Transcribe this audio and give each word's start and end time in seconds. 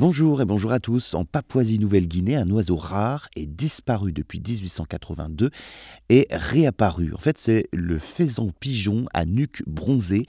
Bonjour 0.00 0.40
et 0.40 0.46
bonjour 0.46 0.72
à 0.72 0.80
tous. 0.80 1.12
En 1.12 1.26
Papouasie-Nouvelle-Guinée, 1.26 2.34
un 2.34 2.48
oiseau 2.48 2.76
rare 2.76 3.28
est 3.36 3.44
disparu 3.44 4.12
depuis 4.12 4.40
1882 4.40 5.50
et 6.08 6.26
réapparu. 6.30 7.12
En 7.12 7.18
fait, 7.18 7.36
c'est 7.36 7.68
le 7.70 7.98
faisan 7.98 8.48
pigeon 8.60 9.04
à 9.12 9.26
nuque 9.26 9.62
bronzée, 9.66 10.26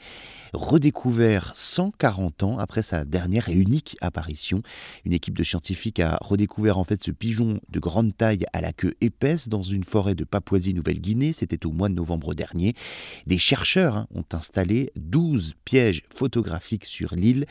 redécouvert 0.51 1.53
140 1.55 2.43
ans 2.43 2.57
après 2.59 2.81
sa 2.81 3.05
dernière 3.05 3.47
et 3.47 3.53
unique 3.53 3.95
apparition. 4.01 4.61
Une 5.05 5.13
équipe 5.13 5.37
de 5.37 5.43
scientifiques 5.43 6.01
a 6.01 6.17
redécouvert 6.19 6.77
en 6.77 6.83
fait 6.83 7.01
ce 7.01 7.11
pigeon 7.11 7.61
de 7.69 7.79
grande 7.79 8.13
taille 8.17 8.43
à 8.51 8.59
la 8.59 8.73
queue 8.73 8.95
épaisse 8.99 9.47
dans 9.47 9.63
une 9.63 9.85
forêt 9.85 10.15
de 10.15 10.25
Papouasie-Nouvelle-Guinée. 10.25 11.31
C'était 11.31 11.65
au 11.65 11.71
mois 11.71 11.87
de 11.87 11.93
novembre 11.93 12.33
dernier. 12.33 12.75
Des 13.25 13.37
chercheurs 13.37 13.95
hein, 13.95 14.07
ont 14.13 14.25
installé 14.33 14.91
12 14.97 15.53
pièges 15.63 16.03
photographiques 16.13 16.83
sur 16.83 17.15
l'île. 17.15 17.45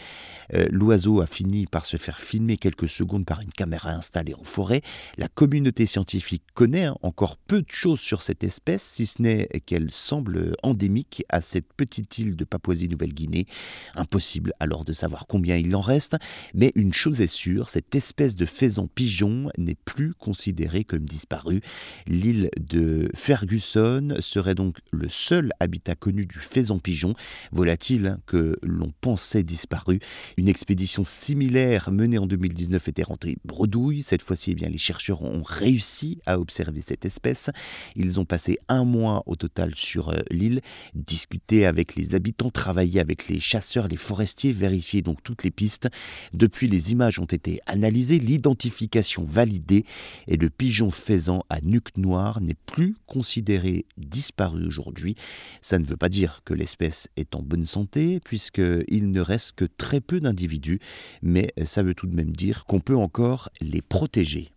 Euh, 0.53 0.69
l'oiseau 0.71 1.23
a 1.23 1.27
fini 1.27 1.65
par 1.65 1.87
se 1.87 1.97
faire 1.97 2.10
filmer 2.19 2.57
quelques 2.57 2.89
secondes 2.89 3.25
par 3.25 3.41
une 3.41 3.53
caméra 3.53 3.91
installée 3.91 4.35
en 4.35 4.45
forêt. 4.45 4.83
La 5.19 5.29
communauté 5.29 5.87
scientifique 5.87 6.43
connaît 6.55 6.85
hein, 6.85 6.97
encore 7.03 7.37
peu 7.37 7.63
de 7.63 7.71
choses 7.71 8.01
sur 8.01 8.23
cette 8.23 8.45
espèce, 8.45 8.83
si 8.83 9.07
ce 9.07 9.23
n'est 9.23 9.49
qu'elle 9.67 9.91
semble 9.91 10.57
endémique 10.63 11.25
à 11.29 11.41
cette 11.41 11.73
petite 11.75 12.19
île 12.19 12.37
de 12.37 12.45
Papouasie-Nouvelle-Guinée. 12.45 13.47
Impossible 13.95 14.53
alors 14.61 14.85
de 14.85 14.93
savoir 14.93 15.27
combien 15.27 15.57
il 15.57 15.75
en 15.77 15.81
reste, 15.81 16.17
mais 16.55 16.73
une 16.75 16.93
chose 16.93 17.21
est 17.21 17.27
sûre, 17.27 17.69
cette 17.69 17.95
espèce 17.95 18.37
de 18.37 18.47
faisan 18.47 18.87
pigeon 18.87 19.51
n'est 19.59 19.75
plus 19.75 20.15
considérée 20.15 20.85
comme 20.85 21.05
disparue. 21.05 21.61
L'île 22.07 22.51
de 22.61 23.09
Ferguson 23.15 24.17
serait 24.21 24.55
donc 24.55 24.79
le 24.91 25.09
seul 25.09 25.53
habitat 25.61 25.95
connu 25.95 26.27
du 26.27 26.39
faisan 26.39 26.79
pigeon, 26.79 27.13
volatile 27.53 28.07
hein, 28.07 28.21
que 28.27 28.59
l'on 28.63 28.93
pensait 29.01 29.43
disparu. 29.43 30.01
Une 30.37 30.49
expédition 30.49 31.05
similaire 31.05 31.93
menée 32.01 32.19
en 32.19 32.27
2019 32.27 32.89
était 32.89 33.03
rentrée 33.03 33.37
bredouille. 33.45 34.03
Cette 34.03 34.23
fois-ci, 34.23 34.53
eh 34.53 34.55
bien, 34.55 34.69
les 34.69 34.79
chercheurs 34.79 35.23
ont 35.23 35.43
réussi 35.43 36.19
à 36.25 36.41
observer 36.41 36.81
cette 36.81 37.05
espèce. 37.05 37.51
Ils 37.95 38.19
ont 38.19 38.25
passé 38.25 38.59
un 38.69 38.85
mois 38.85 39.23
au 39.27 39.37
total 39.37 39.75
sur 39.77 40.09
euh, 40.09 40.21
l'île, 40.31 40.63
discuté 40.95 41.67
avec 41.67 41.95
les 41.97 42.15
habitants, 42.15 42.51
travaillé 42.51 43.01
avec 43.01 43.29
les 43.29 43.39
chasseurs, 43.39 43.87
les 43.87 43.99
forestiers, 43.99 44.53
vérifié 44.53 45.03
donc 45.03 45.23
toutes 45.23 45.45
les 45.45 45.51
pistes. 45.51 45.89
Depuis, 46.33 46.69
les 46.69 46.93
images 46.93 47.19
ont 47.19 47.27
été 47.27 47.61
analysées, 47.67 48.19
l'identification 48.19 49.25
validée 49.25 49.85
et 50.27 50.37
le 50.37 50.49
pigeon 50.49 50.91
faisan 50.91 51.45
à 51.51 51.61
nuque 51.61 51.97
noire 51.99 52.41
n'est 52.41 52.55
plus 52.55 52.97
considéré 53.07 53.85
disparu 53.99 54.67
aujourd'hui. 54.67 55.17
Ça 55.61 55.79
ne 55.79 55.85
veut 55.85 55.99
pas 55.99 56.09
dire 56.09 56.41
que 56.47 56.55
l'espèce 56.55 57.09
est 57.17 57.35
en 57.35 57.43
bonne 57.43 57.67
santé, 57.67 58.21
puisqu'il 58.25 59.11
ne 59.11 59.21
reste 59.21 59.53
que 59.53 59.67
très 59.67 60.01
peu 60.01 60.19
d'individus, 60.21 60.81
mais 61.23 61.53
ça 61.81 61.85
veut 61.85 61.95
tout 61.95 62.07
de 62.07 62.15
même 62.15 62.37
dire 62.37 62.67
qu'on 62.67 62.81
peut 62.81 62.95
encore 62.95 63.49
les 63.63 63.81
protéger. 63.81 64.51